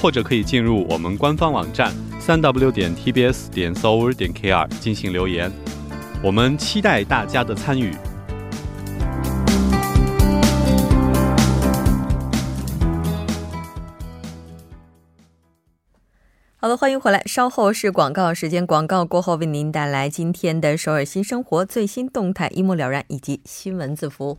[0.00, 5.50] 或者可以进入我们官方网站三 w 点 tbs 点 s o u r 点 kr 进行留言，
[6.22, 7.92] 我们期待大家的参与。
[16.60, 17.22] 好了，欢迎回来。
[17.24, 24.38] 稍后是广告时间，广告过后为您带来今天的首尔新生活最新动态，一目了然，以及新闻字符。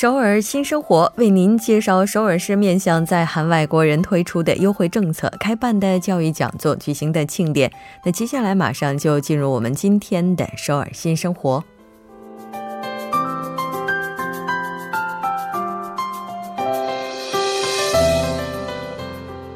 [0.00, 7.70] 首尔新生活为您介绍首尔市面向在韩外国人推出的优惠政策、开办的教育讲座、举行的庆典。
[8.02, 11.62] 那接下来马上就进入我们今天的首尔新生活。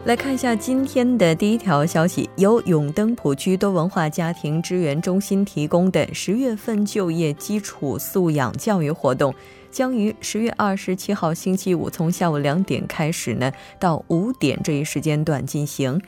[0.04, 9.34] 来看一下今天的第一条消息，由永登浦区多文化家庭支援中心提供的十月份就业基础素养教育活动。
[9.74, 16.00] 将于十月二十七号星期五从下午两点开始呢，到五点这一时间段进行。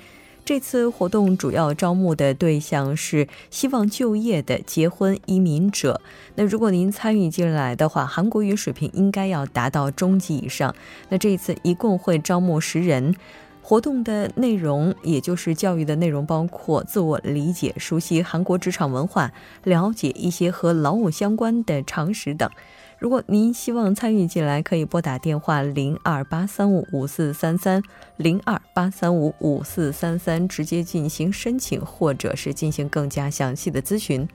[0.44, 6.00] 这次活动主要招募的对象是希望就业的结婚移民者。
[6.36, 10.72] 那如果您参与进来的话，韩国语水平应该要达到中级以上。
[11.08, 13.16] 那这一次一共会招募十人。
[13.62, 19.32] 活动的内容，也就是教育的内容，包括自我理解、熟悉韩国职场文化、
[19.64, 22.48] 了解一些和劳务相关的常识等。
[22.98, 27.82] 如果您希望参与进来，可以拨打电话零二八三五五四三三
[28.16, 34.26] 零二八三五五四三三直接进行申请，或者是进行更加详细的咨询。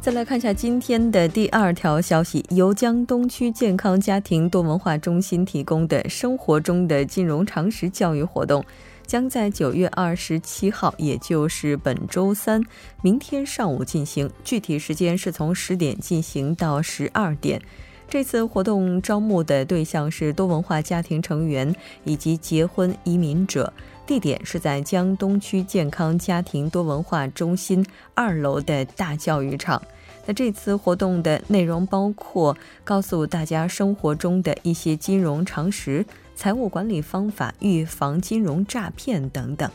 [0.00, 8.64] 再来看一下今天的第二条消息，由江东区健康家庭多文化中心提供的生活中的金融常识教育活动。
[9.06, 12.62] 将在九月二十七号，也就是本周三，
[13.02, 14.30] 明天上午进行。
[14.44, 17.62] 具体时间是从十点进行到十二点。
[18.08, 21.74] 这次活动招募的对象是多文化家庭成员
[22.04, 23.72] 以及结婚移民者。
[24.06, 27.84] 地点是在江东区健康家庭多文化中心
[28.14, 29.82] 二楼的大教育场。
[30.24, 36.06] 那这次活动的内容包括告诉大家生活中的一些金融常识。
[36.36, 39.68] 财务管理方法、预防金融诈骗等等，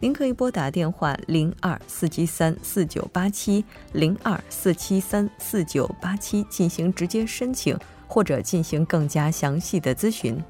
[0.00, 10.42] 您可以拨打电话零二四七三四九八七零二四七三四九八七进行直接申请，或者进行更加详细的咨询。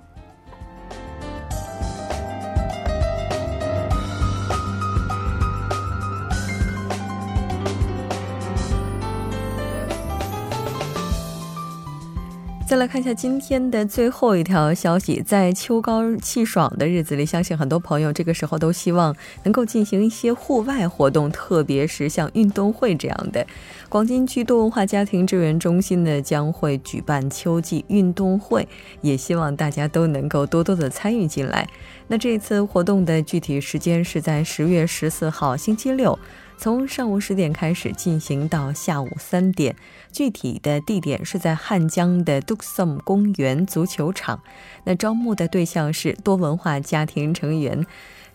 [12.68, 23.46] 再来看一下今天的最后一条消息，在秋高气爽的日子里，相信很多朋友这个时候都希望能够进行一些户外活动，特别是像运动会这样的。
[23.88, 28.68] 广金区多文化家庭支援中心呢将会举办秋季运动会，
[29.00, 31.66] 也希望大家都能够多多的参与进来。
[32.08, 36.18] 那这次活动的具体时间是在十月十四号星期六。
[36.58, 39.76] 从上午十点开始进行到下午三点，
[40.10, 44.42] 具体的地点是在汉江的 Duksum 公园足球场。
[44.82, 47.86] 那招募的对象是多文化家庭成员。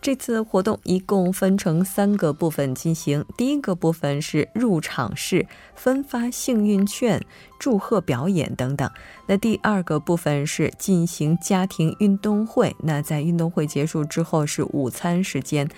[0.01, 3.25] 这次活动一共分成三个部分进行。
[3.37, 5.45] 第一个部分是入场式
[5.75, 7.21] 分发幸运券、
[7.57, 8.89] 祝贺表演等等。
[9.27, 12.75] 那第二个部分是进行家庭运动会。
[12.79, 15.69] 那在运动会结束之后是午餐时间。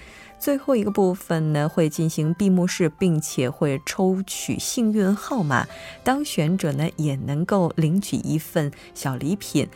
[0.45, 5.68] 最后一个部分呢，会进行闭幕式，并且会抽取幸运号码，
[6.03, 9.68] 当选者呢也能够领取一份小礼品。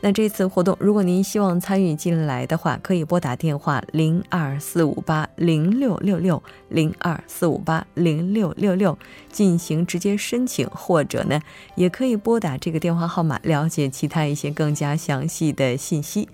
[0.00, 8.98] 那这次活动，如果您希望参与进来的话，可以拨打电话零二四五八零六六六零二四五八零六六六
[9.30, 11.40] 进行直接申请，或者呢，
[11.76, 16.28] 也可以拨打这个电话号码了解其他一些更加详细的信息。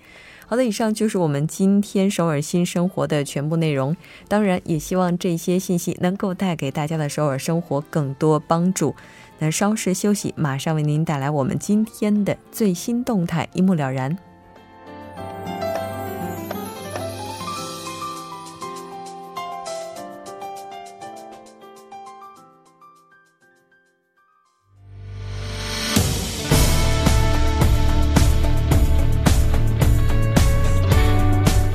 [0.45, 3.95] 好的，以上就是我们今天首尔新生活的全部内容。
[4.27, 8.93] 当然，也希望这些信息能够带给大家的首尔生活更多帮助。
[9.39, 14.17] 那稍事休息，马上为您带来我们今天的最新动态，一目了然。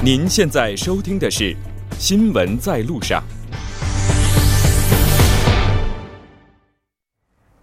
[0.09, 1.53] 您现在收听的是
[1.99, 3.23] 《新闻在路上》。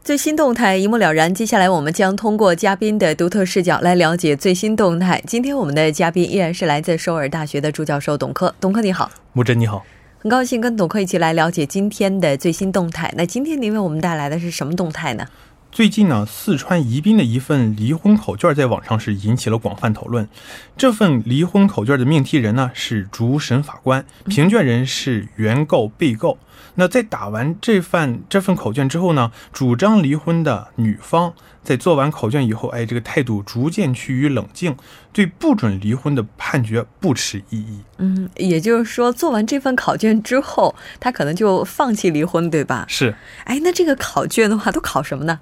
[0.03, 1.33] 最新动态一目了然。
[1.33, 5.19] 接下来，我们将通过嘉宾的独特视角来了解最新动态。
[5.25, 8.53] 今天我们的嘉宾依然是来自首尔大学的朱教授董科。
[8.59, 9.09] 董科，你好。
[9.33, 9.83] 木真，你好。
[10.19, 13.12] 很高兴跟董科一起来了解今天的最新动态。
[13.18, 15.25] 那今天您为我们带来的是什么动态呢？
[15.75, 20.30] 最近呢，四川宜宾的一份离婚考卷在网上是引起了广泛讨论。
[20.77, 26.38] 这份离婚考卷的命题人呢是主审法官，评卷人是原告、被告。
[26.75, 34.77] 那在打完这份这份口卷之后呢，主张离婚的女方在做完考卷以后，哎，这个态度逐渐趋于冷静，
[35.12, 37.81] 对不准离婚的判决不持异议。
[37.98, 42.86] 嗯，也就是说，做完这份考卷之后，他可能就放弃离婚，对吧？
[42.88, 43.13] 是。
[43.44, 45.42] 哎，那这个考卷的话，都考什么呢？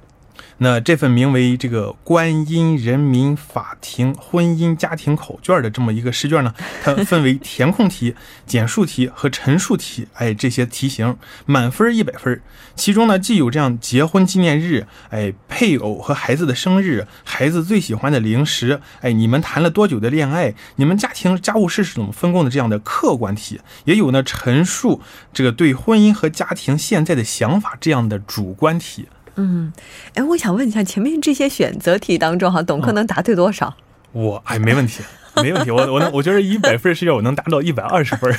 [0.59, 6.53] 那这份名为这个观音人民法庭婚姻家庭口卷的这么一个试卷呢，
[6.83, 8.15] 它分为填空题、
[8.45, 12.41] 简述题和陈述题，哎，这些题型满分一百分。
[12.75, 25.01] 其中呢，既有这样结婚纪念日，哎，配偶和孩子的生日，孩子最喜欢的零食，哎，你们谈了多久的恋爱，你们家庭家务事是怎么分工的这样的客观题，也有呢陈述
[25.31, 29.07] 这个对婚姻和家庭现在的想法这样的主观题。
[29.35, 29.71] 嗯，
[30.13, 33.75] 哎，我想问一下，前面这些选择题当中，哈，董克能答对多少？
[34.11, 35.01] 我哎，没问题，
[35.37, 38.33] 没问题，我我能，我觉得一百分试卷我能达到一百二十分。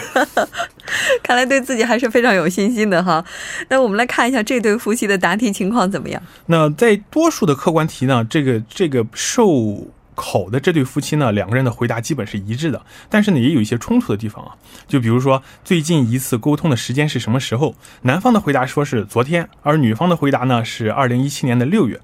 [1.22, 3.24] 看来对自己还是非常有信心的哈。
[3.68, 6.22] 那我们来看一下这对夫妻的答题情况怎么样？
[6.46, 9.88] 那在多数的客观题呢，这个这个受。
[10.14, 14.54] 考的这对夫妻呢，两个人的回答基本是一致的，但是呢，也有一些冲突的地方啊。
[14.86, 17.74] 就比如说，最近一次沟通的时间是什么时候？
[18.02, 22.00] 男方的回答说是昨天，而女方的回答呢是二零一七年的六月。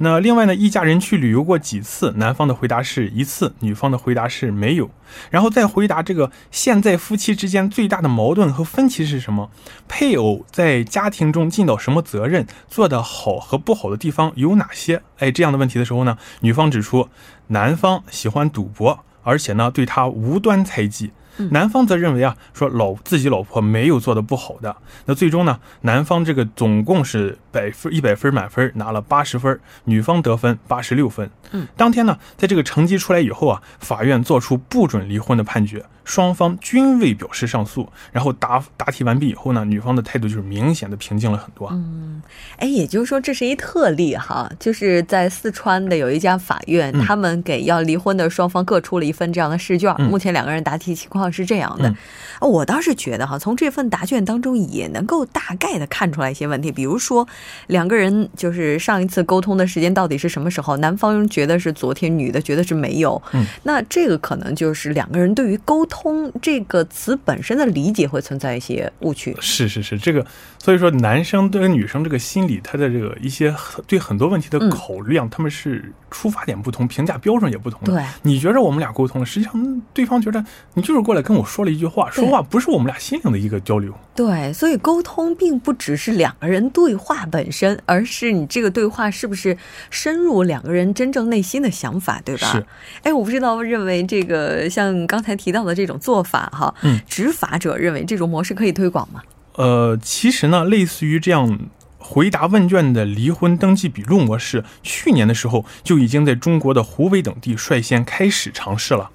[0.00, 2.12] 那另外呢，一家人去旅游过几次？
[2.16, 4.90] 男方的回答是一次，女方的回答是没有。
[5.30, 9.50] 然后再回答这个现在夫妻之间最大的矛盾和分歧是什么？
[9.86, 12.46] 配偶在家庭中尽到什么责任？
[12.68, 15.02] 做得好和不好的地方有哪些？
[15.18, 17.08] 哎，这样的问题的时候呢，女方指出
[17.48, 21.12] 男方喜欢赌博，而且呢对他无端猜忌。
[21.50, 31.30] 男方则认为啊，说老自己老婆没有做的不好的，那最终呢，男方这个总共是百分一百分满分拿了八十分，女方得分八十六分。
[31.52, 35.84] 嗯，当天呢，在这个成绩出来以后啊，法院作出不准离婚的判决。
[36.06, 41.68] 双方均未表示上诉，然后答答题完毕以后呢，女方的态度就是明显的平静了很多。
[41.72, 42.22] 嗯，
[42.58, 51.92] 哎，也就是说这是一特例哈，就是在四川的有一家法院，他们给要离婚的双方各出了一份这样的试卷，目前两个人答题情况是这样的。
[52.40, 57.26] 我倒是觉得哈，从这份答卷当中也能够大概的看出来一些问题，比如说
[57.66, 60.76] 两个人就是上一次沟通的时间到底是什么时候？
[60.76, 63.20] 男方觉得是昨天，女的觉得是没有。
[63.32, 65.95] 嗯，那这个可能就是两个人对于沟通
[66.42, 69.34] 这个词本身的理解会存在一些误区。
[69.40, 70.24] 是是是，这个
[70.58, 73.54] 所以说男生对女生这个心理，他的这个一些
[73.86, 77.80] 对很多问题的口量，他们是出发点不同，评价标准也不同。
[77.84, 80.44] 对，你觉着我们俩沟通了，实际上对方觉得
[80.74, 82.26] 你就是过来跟我说了一句话，说。
[82.26, 89.56] 话不是我们俩心灵的一个交流，对，所以沟通并不只是两个人对话本身，而是你这个对话是不是
[89.90, 92.48] 深入两个人真正内心的想法，对吧？
[92.50, 92.66] 是。
[93.04, 99.22] 哎，我不知道，认为这个像刚才提到的这种做法，哈，嗯，执法者认为这种模式可以推广吗？
[99.54, 101.58] 呃，其实呢，类似于这样
[101.98, 109.10] 回答问卷的离婚登记笔录模式，去年的时候就已经在中国的湖北等地率先开始尝试了。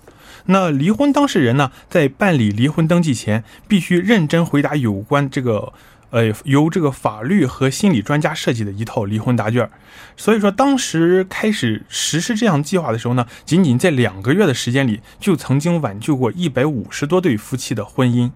[0.45, 5.71] 那离婚当事人呢，在办理离婚登记前，必须认真回答有关这个，
[6.11, 9.69] 呃，由这个法律和心理专家设计的一套离婚答卷。
[10.15, 18.29] 所以说，当时开始实施这样计划的时候呢，仅仅在两个月的时间里，就曾经挽救过一百五十多对夫妻的婚姻。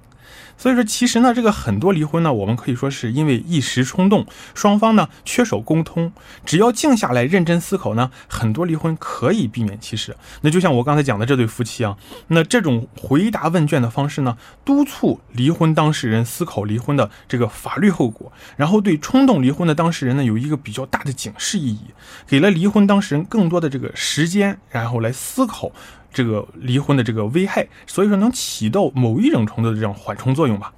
[0.58, 6.12] 所以说，其实呢，这个很多离婚呢，我们可以说是因为一时冲动，双方呢缺少沟通。
[6.46, 9.78] 只要静下来认真思考呢，很多离婚可以避免。
[9.80, 11.98] 其实，那就像我刚才讲的这对夫妻啊，
[12.28, 21.82] 那这种回答问卷的方式呢，督促离婚当事人思考离婚的这个法律后果，然后对冲动离婚的当事人呢，有一个比较大的警示意义，
[22.26, 25.72] 给了离婚当事人更多的这个时间，然后来思考。
[26.16, 30.72] 这个离婚的这个危害，所以说能起到某一种程度的这种缓冲作用吧。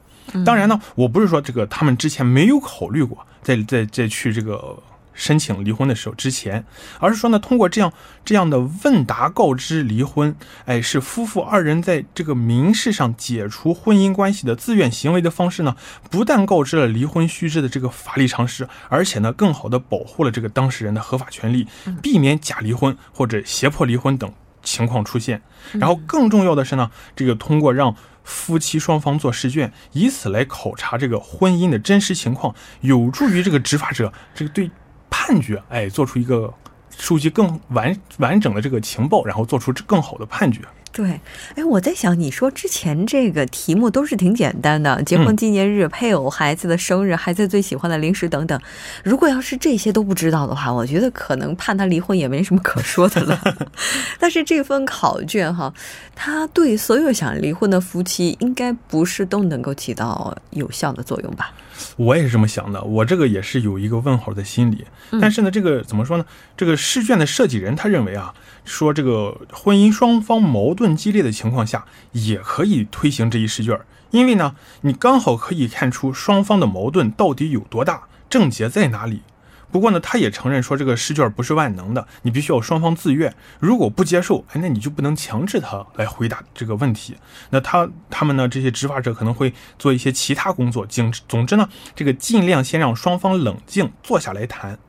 [0.44, 4.78] 当然呢，我不是说这个他们之前没有考虑过，在在在去这个
[5.14, 6.66] 申请离婚的时候之前，
[7.00, 7.94] 而是说呢，通过这样
[8.26, 15.76] 这样的问答告知离婚，哎，是夫妇二人在这个民事上解除婚姻关系的自愿行为的方式呢，
[16.10, 21.68] 不但告知了离婚须知的这个法律常识，而且呢，更好的保护了这个当事人的合法权利，
[22.02, 24.30] 避免假离婚或者胁迫离婚等。
[24.68, 27.96] 情况出现，然后更重要的是呢，这个通过让
[28.26, 34.70] 夫妻双方做试卷，以此来考察这个婚姻的真实情况，有助于这个执法者这个对
[35.10, 36.54] 判决，哎，做出一个
[36.98, 40.62] 收集更完完整的这个情报，然后做出更好的判决。
[40.98, 41.22] 对，
[41.54, 48.60] 哎，我在想，你说之前这个题目都是挺简单的，结婚纪念日、配偶、孩子的生日、孩子最喜欢的零食等等。
[49.04, 53.40] 如果要是这些都不知道的话，我觉得可能判他离婚也没什么可说的了。
[54.18, 55.72] 但是这份考卷哈，
[56.16, 61.54] 它对所有想离婚的夫妻，应该不是都能够起到有效的作用吧？
[61.96, 64.84] 我也是这么想的，我这个也是有一个问号的心理。
[65.22, 66.26] 但是呢，这个怎么说呢？
[66.58, 68.34] 这个试卷的设计人他认为啊，
[68.68, 73.80] 说这个婚姻双方矛盾激烈的情况下，也可以推行这一试卷，
[74.12, 79.22] 因为呢，你刚好可以看出双方的矛盾到底有多大，症结在哪里。
[79.70, 83.34] 不过呢，他也承认说这个试卷不是万能的，你必须要双方自愿。
[83.60, 87.16] 如果不接受，哎，那你就不能强制他来回答这个问题。
[87.50, 90.86] 那他他们呢，这些执法者可能会做一些其他工作。
[90.86, 94.80] 总总之呢，这个尽量先让双方冷静坐下来谈。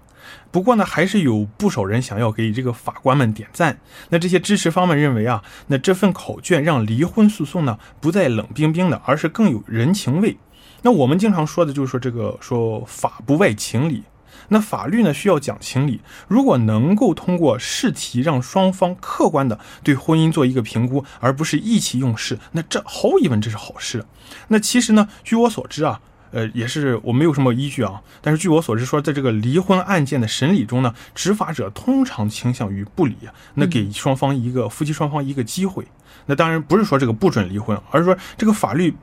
[0.50, 3.78] 不过呢，还是有不少人想要给这个法官们点赞。
[4.10, 10.36] 那这些支持方们认为啊，那这份考卷让离婚诉讼呢不再冷冰冰的，而是更有人情味。
[10.82, 14.04] 那我们经常说的就是说这个说法不外情理。
[14.50, 24.06] 那法律呢需要讲情理，如果能够通过试题让双方客观的对婚姻做一个评估，而不是意气用事，那这毫无疑问这是好事。
[24.46, 33.16] 那其实呢，据我所知啊，呃，也是我没有什么依据啊，但是据我所知说，在这个离婚案件的审理中呢，执法者通常倾向于不离，
[33.54, 35.86] 那给双方一个夫妻双方一个机会。
[36.26, 38.94] 那当然不是说这个不准离婚，而是说这个法律。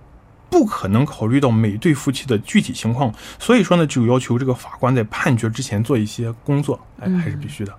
[0.48, 7.74] 不可能考虑到每对夫妻的具体情况，所以说呢，就要求这个法官在判决之前做一些工作，哎，还是必须的。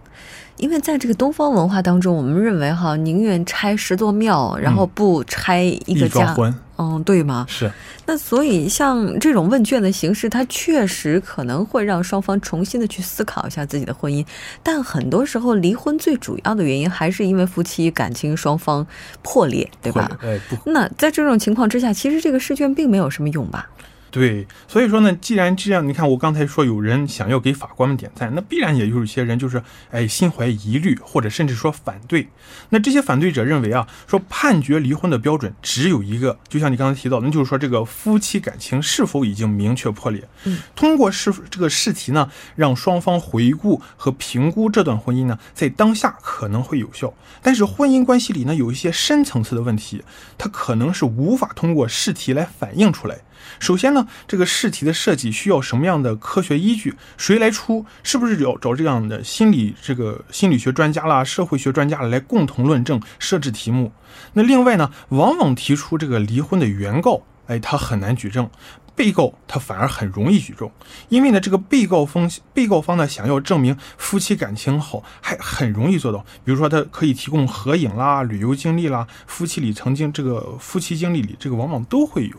[0.59, 6.55] 因为在这个东方文化当中，我们认为哈，宁愿拆十座庙，然后不拆一个家，嗯，
[7.05, 7.47] 对吗？
[7.49, 7.71] 是。
[8.05, 14.25] 那所以像这种问卷的形式，它确实可能会让双方重新的去思考一下自己的婚姻。
[14.63, 18.87] 但很多时候，离婚最主要的原因还是因为夫妻感情双方
[19.23, 20.11] 破裂，对吧？
[20.23, 20.71] 哎，不。
[20.71, 23.69] 那在这种情况之下，其实这个试卷并没有什么用吧？
[24.17, 32.27] 对，所以说呢，既然这样，你看我刚才说有人想要给法官们点赞，那必然也有一些人就是哎心怀疑虑，或者甚至说反对。
[32.71, 40.27] 那这些反对者认为啊，说判决离婚的标准只有一个，就像你刚才提到，那就是说这个夫妻感情是否已经明确破裂。
[40.45, 50.03] 嗯，通过试这个试题呢，让双方回顾和评估这段婚姻呢，在当下可能会有效，但是婚姻关系里呢，有一些深层次的问题，
[50.39, 53.19] 它可能是无法通过试题来反映出来。
[53.59, 56.95] 首先呢，这个试题的设计需要什么样的科学依据？
[57.17, 57.85] 谁来出？
[58.03, 63.93] 是不是要找这样的心理这个心理学专家啦、社会学专家来共同论证设置题目？
[64.33, 68.47] 那另外呢，往往提出这个离婚的原告，哎，他很难举证；
[68.95, 70.71] 被告他反而很容易举证，
[71.09, 76.25] 因为呢，这个被告方被告方呢想要证明夫妻感情好，还很容易做到。
[76.45, 82.37] 比如说，他可以提供合影啦、旅游经历啦、夫妻里曾经这个夫妻经历里，这个往往都会有。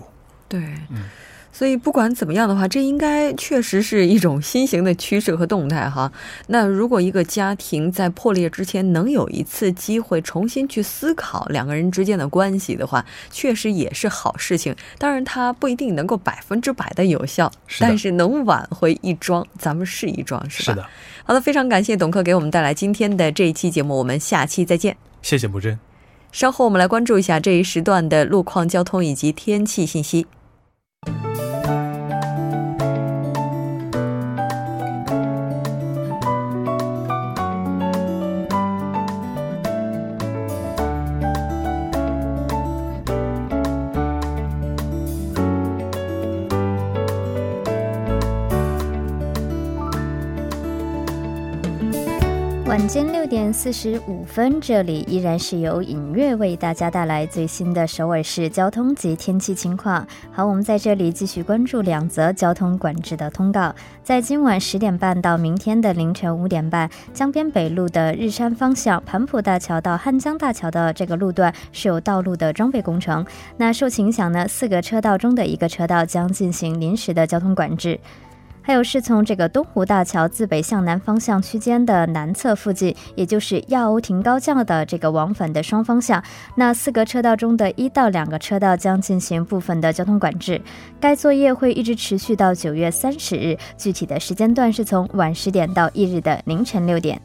[0.48, 1.04] 对，嗯
[1.54, 6.12] 所以不管怎么样的话，这应该确实是一种新型的趋势和动态哈。
[6.46, 14.76] 那如果一个家庭在破裂之前能有一次机会重新去思考两个人之间的关系的话，确实也是好事情。
[15.00, 20.74] 当然，它不一定能够百分之百的有效，但是能挽回一桩，咱们试一桩，是吧？
[20.74, 20.86] 是的。
[21.24, 24.96] 好的，非常感谢董克给我们带来今天的这一期节目，我们下期再见。
[25.24, 25.80] 谢谢木真。
[26.32, 30.28] 稍后我们来关注一下这一时段的路况、交通以及天气信息。
[52.78, 60.06] 晚间六点四十五分，这里依然是由影月为大家带来最新的首尔市交通及天气情况。
[60.32, 63.74] 好，我们在这里继续关注两则交通管制的通告。
[64.04, 73.26] 在今晚十点半到明天的凌晨五点半，江边北路的日山方向盘浦大桥到汉江大桥的这个路段是有道路的装备工程。
[73.58, 78.00] 那受其影响呢，四个车道中的一个车道将进行临时的交通管制。
[78.68, 86.22] 还有是从这个东湖大桥自北向南方向区间的南侧附近，也就是亚欧亭高架的这个往返的双方向，
[86.56, 90.62] 那四个车道中的一到两个车道将进行部分的交通管制。
[91.00, 97.22] 该作业会一直持续到九月三十日，具体的时间段是从晚十点到翌日的凌晨六点。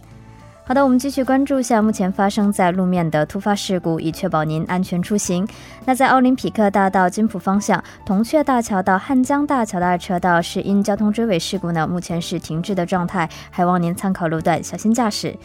[0.65, 5.47] 好的，我们继续关注一下目前发生在路面的突发事故，以确保您安全出行。
[5.85, 15.37] 那在奥林匹克大道金浦方向，铜雀大桥到汉江大桥的二车道是因交通追尾事故呢，目前是停滞的状态，还望您参考路段，小心驾驶。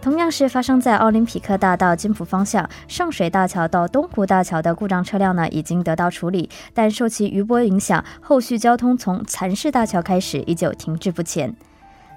[0.00, 11.52] 同样是发生在奥林匹克大道金浦方向，上水大桥到东湖大桥的故障车辆呢，已经得到处理，但受其余波影响，后续交通从蚕市大桥开始依旧停滞不前。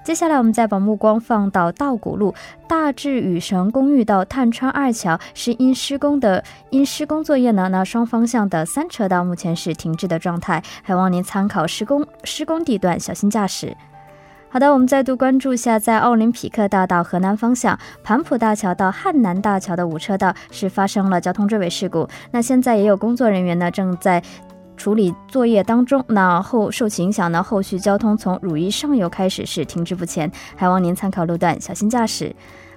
[0.06, 2.32] 接下来，我们再把目光放到道谷路
[2.68, 13.76] 大智雨神公寓到探川二桥，是因施工的因施工作业呢，那双方向的三车道目前是停滞的状态，还望您参考施工施工地段，小心驾驶。
[14.48, 24.22] 好的，我们再度关注一下，在奥林匹克大道河南方向盘浦大桥到汉南大桥的五车道是发生了交通追尾事故，那现在也有工作人员呢正在。
[24.76, 32.36] 处理作业当中，那后受其影响呢，后续交通从汝矣上游开始是停滞不前，还望您参考路段，小心驾驶。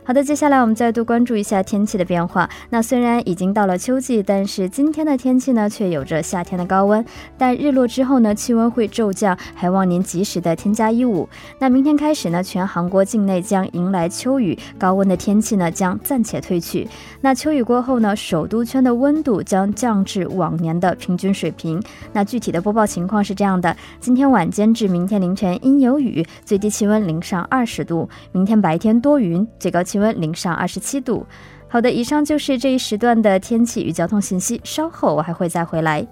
[0.09, 2.49] 好的，接下来我们再度关注一下天气的变化。
[2.71, 7.05] 那虽然已经到了秋季，但是今天的天气呢，却有着夏天的高温。
[7.37, 11.29] 但日落之后呢，气温会骤降，还望您及时的添加衣物。
[11.59, 16.89] 那明天开始呢，全韩国境内将迎来秋雨，高温的天气呢将暂且退去。
[17.21, 21.83] 那秋雨过后呢，首都圈的温度将降至往年的平均水平。
[22.15, 29.98] 那具体的播报情况是这样的：今天晚间至明天凌晨阴有雨，最低气温零上二十度；明天白天多云，最高气。
[29.99, 31.27] 温零上二十七度。
[31.69, 34.61] 好的，以上就是这一时段的天气与交通信息。
[34.65, 36.07] 稍后我还会再回来。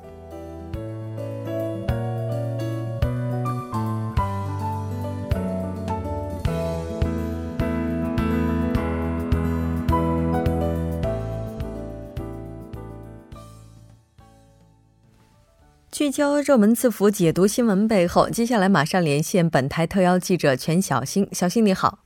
[15.91, 18.29] 聚焦热门字符，解读新闻背后。
[18.29, 21.27] 接下来马上连线本台特邀记者全小新。
[21.33, 22.06] 小新你好。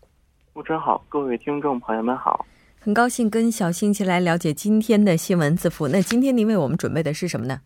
[0.60, 2.44] 主持人好，各位听众朋友们好，
[2.80, 5.88] 很高兴跟小新一起来了解今天的新闻字符。
[5.88, 7.62] 那今天您为我们准备的是什么呢？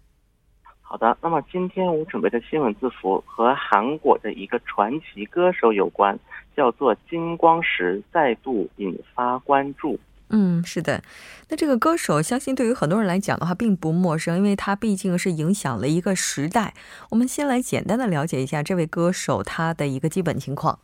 [0.80, 6.16] 好的，那么今天我准备的新闻字符和韩国的一个传奇歌手有关，
[6.56, 9.98] 叫做金光石，再度引发关注。
[10.28, 11.02] 嗯，是的，
[11.48, 16.74] 那这个歌手相信对于很多人来讲的话并不陌生，因为他毕竟是影响了一个时代。
[17.10, 20.78] 我们先来简单的了解一下这位歌手他的一个基本情况。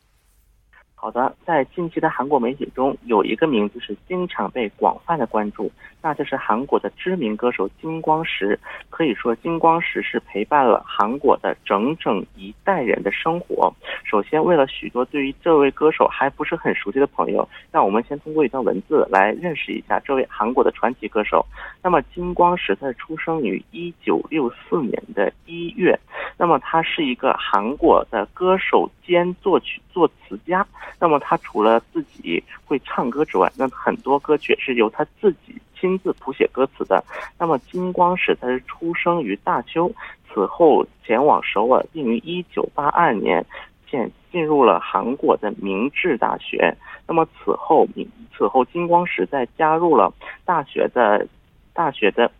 [1.03, 8.61] 好的，在近期的韩国媒体中，有一个名字是经常被广泛的关注，那就是韩国的知名歌手金光石。
[8.91, 13.73] 可以说，金光石是陪伴了韩国的整整一代人的生活。
[14.05, 21.47] 首先，为了许多对于这位歌手还不是很熟悉的朋友，让我们先通过一段文字来认识一下这位韩国的传奇歌手。
[21.83, 25.99] 那么，金光石他出生于一九六四年的一月，
[26.37, 30.67] 那么他是一个韩国的歌手兼作曲作词家。
[30.99, 37.03] 那么他除了自己会唱歌之外，那很多歌曲是由他自己亲自谱写歌词的。
[37.39, 39.91] 那么金光石他是出生于大邱，
[40.29, 43.45] 此后前往首尔，并于一九八二年
[43.91, 46.77] 进进入了韩国的明治大学。
[47.07, 47.89] 那么此后，
[48.37, 50.13] 此后金光石在加入了
[50.45, 51.27] 大学的
[51.73, 52.31] 大学的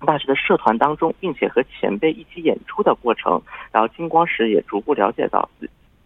[0.00, 5.48] 大学的社团当中，并且和前辈一起演出的过程，然后金光石也逐步了解到。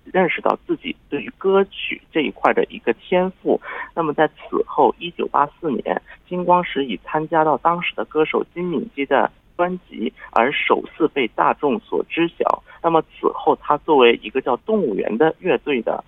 [0.05, 3.61] 认识到自己对于歌曲这一块的一个天赋，
[3.95, 12.63] 那么在此后，一九八四年，金光石以参加到当时的歌手金敏基的专辑而首次被大众所知晓。
[12.83, 16.03] 那么此后，他作为一个叫动物园的乐队的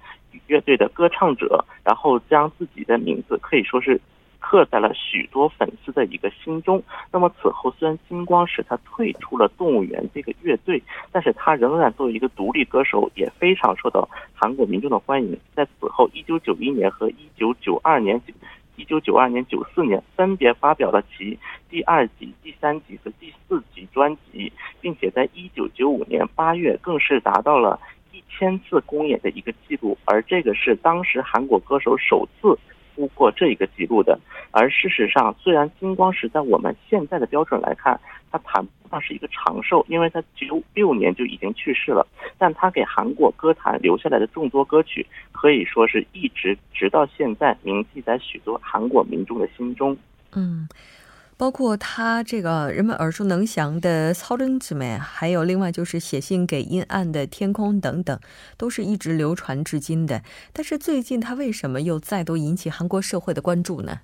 [0.49, 4.01] 乐队的歌唱者，然后将自己的名字可以说是。
[4.45, 6.83] 刻在了许多粉丝的一个心中。
[7.11, 15.39] 那么此后，虽然金光石他退出了动物园这个乐队，但是他仍然作为一个独立歌手，也非常受到韩国民众的欢迎。
[15.55, 18.21] 在此后，一九九一年和一九九二年、
[18.77, 21.39] 一九九二年、九四年分别发表了其
[21.71, 27.81] 第二集、第三集和第四集专辑，并且在一九九五年八月更是达到了
[28.13, 32.59] 一千次公演的一个记录，而这个是当时韩国歌手首次
[32.95, 34.19] 突破这一个记录的。
[34.51, 42.07] 而事实上，虽然金光石在我们现在的标准来看，它谈不上是一个长寿，因为他九六年就已经去世了，
[42.39, 49.97] 但他给韩国歌坛留下来的众多歌曲，可以说是一直直到现在铭记在许多韩国民众的心中。
[50.35, 50.69] 嗯。
[51.37, 58.19] 包括他这个人们耳熟能详的《操真姊妹》，还有另外就是写信给阴暗的天空等等，
[58.57, 60.23] 都是一直流传至今的。
[60.53, 64.01] 但是最近他为什么又再度引起韩国社会的关注呢？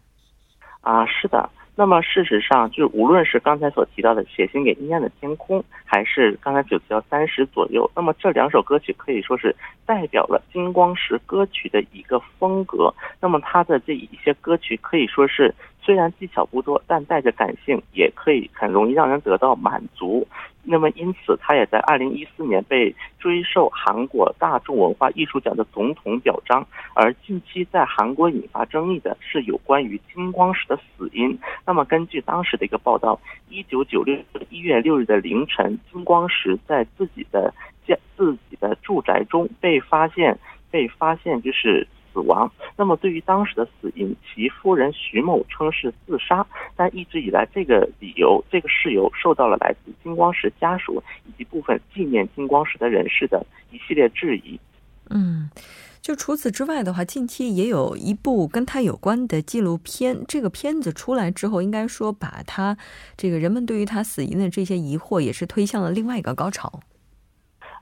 [0.80, 1.48] 啊，是的。
[1.76, 9.54] 那么事实上，就无论是刚才所提到的《写信给阴暗的天空》，还是刚才所提到《三十左右》，那么这两首歌曲可以说是
[9.86, 12.92] 代表了金光石歌曲的一个风格。
[13.18, 15.54] 那么他的这一些歌曲可以说是。
[15.90, 20.24] 虽然技巧不多，但带着感性，也可以很容易让人得到满足。
[20.62, 26.64] 那么，因此他也在二零一四年被追授韩国大众文化艺术奖的总统表彰。
[26.94, 31.36] 而近期在韩国引发争议的是有关于金光石的死因。
[31.66, 34.16] 那么，根据当时的一个报道，一九九六
[34.48, 37.52] 一月六日的凌晨，金光石在自己的
[37.84, 40.38] 家自己的住宅中被发现，
[40.70, 41.88] 被发现就是。
[42.12, 42.50] 死亡。
[42.76, 46.46] 那么，对于当时的死因，其夫人徐某称是自杀，
[46.76, 54.58] 但一直以来，这个理由、这个事由受到了来自金光石家属以及部分纪念金光石的人士的一系列质疑。
[55.10, 55.50] 嗯，
[56.00, 60.24] 就除此之外的话，近期也有一部跟他有关的纪录片。
[60.28, 62.76] 这个片子出来之后，应该说把他
[63.16, 66.80] 这个人们对于他死因的这些疑惑，也是推向了另外一个高潮。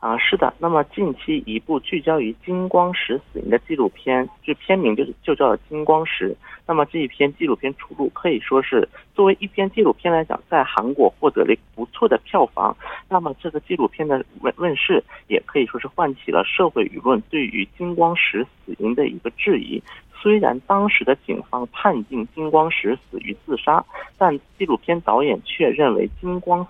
[0.01, 0.55] 啊，是的。
[0.61, 6.31] 那么近期一部聚焦于金光石死因的纪录片，就片名就是就叫《金光石》。
[6.67, 12.77] 那么这一篇纪录片出炉，可以说是作为一篇纪录片来讲，在韩国获得了不错的票房。
[13.09, 19.83] 那么这个纪录片的问问世，也可以说是唤起了社会舆论对于金光石死因的一个质疑。
[20.21, 23.85] 虽然当时的警方判定金光石死于自杀，
[24.17, 26.65] 但纪录片导演却认为金光。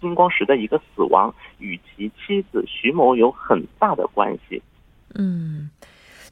[0.00, 4.62] 金光石的一个死亡与其妻子徐某有很大的关系。
[5.14, 5.70] 嗯，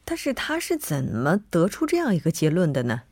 [0.04, 3.02] 但是他是怎么得出这样一个结论的呢？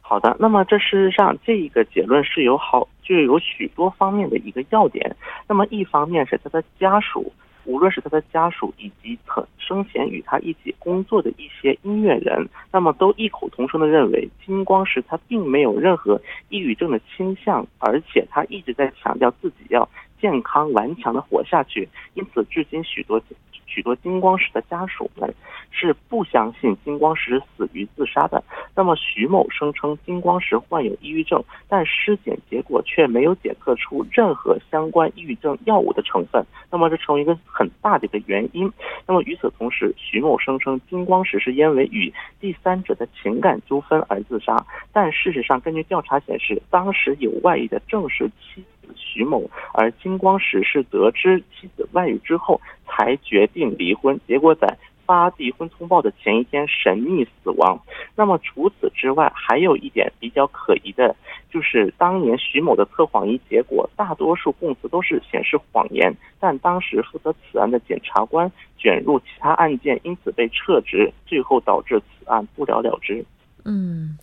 [0.00, 5.16] 好的，那么这事实上这一个结论是有好就有许多方面的一个要点。
[5.48, 7.32] 那么一方面是他的家属。
[7.70, 19.88] 无论是他的家属以及曾生前与他一起工作的一些音乐人，那么都异口同声的认为，金光石他并没有任何抑郁症的倾向，而且他一直在强调自己要
[20.20, 21.88] 健康顽强的活下去。
[22.14, 23.22] 因此，至今许多。
[23.70, 25.32] 许多金光石的家属们
[25.70, 28.42] 是不相信金光石死于自杀的。
[28.74, 36.44] 那么徐某声称金光石患有抑郁症，但尸检结果却没有检测出任何相关抑郁症药物的成分。
[36.70, 38.70] 那么这成为一个很大的一个原因。
[39.06, 44.56] 那么与此同时，徐某声称金光石是因为与第三者的情感纠纷而自杀，
[44.92, 48.64] 但事实上根据调查显示，当时有外遇的正是妻。
[48.96, 57.80] 徐某，而金光石是得知妻子外遇之后才决定离婚，结果在发离婚通报的前一天神秘死亡。
[58.14, 61.16] 那么除此之外，还有一点比较可疑的，
[61.50, 73.24] 就是当年徐某的测谎仪结果，大多数供词都是显示谎言，但当时负责此案的检察官卷入其他案件，因此被撤职，最后导致此案不了了之。
[73.64, 74.16] 嗯。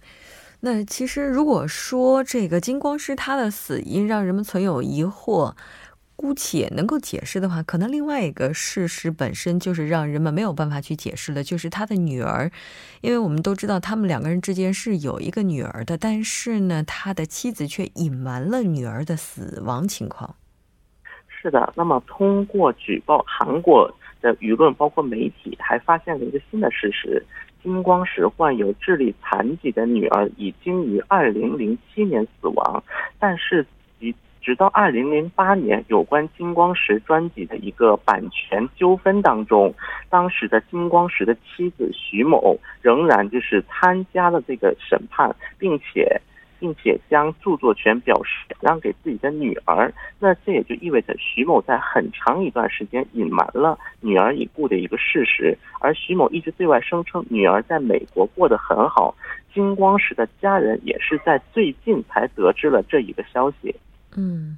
[0.59, 5.53] 那其实，如果说这个金光师他的死因让人们存有疑惑，
[6.15, 12.49] 姑且能够解释的话，可能另外一个事实本身就是让人们没有办法去解释的，就是他的女儿，
[13.01, 20.35] 因为我们都知道他们两个人之间是有一个女儿的，但是呢，他的妻子却隐瞒了女儿的死亡情况。
[21.27, 23.87] 是的，那么通过举报，韩国
[24.19, 27.23] 的舆论包括媒体还发现了一个新的事实。
[27.61, 32.83] 金光石患有智力残疾的女儿已经于二零零七年死亡，
[33.19, 33.65] 但是
[33.99, 39.73] 直直到二零零八年，有关金光石专辑的一个版权纠纷当中，
[40.09, 46.21] 当时的金光石的妻子徐某仍然就是参加了这个审判，并且。
[46.59, 59.15] 并且将著作权表示让给自己的女儿，那这也就意味着徐某在很长一段时间隐瞒了女儿已故的一个事实，而徐某一直对外声称女儿在美国过得很好。
[59.53, 63.75] 金光石的家人也是在最近才得知了这一个消息。
[64.15, 64.57] 嗯，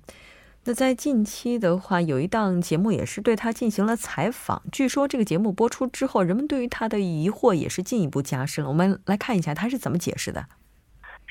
[0.66, 8.66] 那在近期的话，有一档节目也是对他进行了采访，据说这个节目播出之后，人们对于他的疑惑也是进一步加深。
[8.66, 10.46] 我们来看一下他是怎么解释的。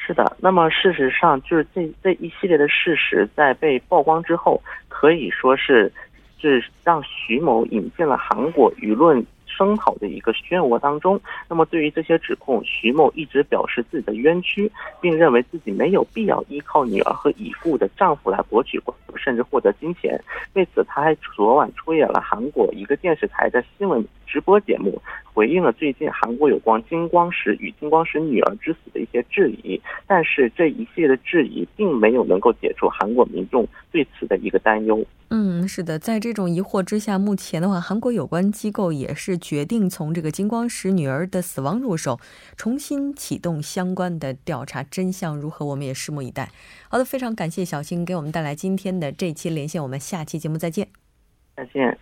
[0.08, 5.92] 是的，那么事实上，就是这这一系列的事实在被曝光之后，可以说是
[6.40, 9.22] 是让徐某引进了韩国舆论。
[9.50, 18.80] 声讨的一个漩涡当中，那么对于这些指控，徐某一直表示自己的冤屈，并认为自己没有必要依靠女儿和已故的丈夫来博取
[19.16, 20.16] 甚至获得金钱。
[20.52, 25.02] 为此，他还昨晚出演了韩国一个电视台的新闻直播节目，
[25.38, 29.80] 回应了最近韩国有关金光石与金光石女儿之死的一些质疑。
[30.04, 35.06] 但是这一系列的质疑，并没有能够解除韩国民众对此的一个担忧。
[35.28, 42.18] 嗯，是的，在这种疑惑之下，目前的话，韩国有关机构也是决定从这个金光石女儿的死亡入手，
[42.56, 46.50] 重新启动相关的调查，真相如何，我们也拭目以待。
[46.88, 50.88] 好的，非常感谢小新给我们带来今天的这期连线，我们下期节目再见。
[51.54, 51.96] 再见。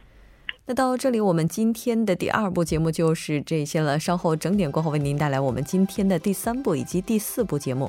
[0.68, 4.00] 那到这里，我们今天的第二部节目就是这些了。
[4.00, 7.88] 稍后整点过后，为您带来我们今天的第三部以及第四部节目。